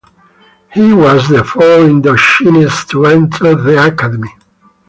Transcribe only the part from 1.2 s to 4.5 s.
the fourth Indochinese to enter the academy.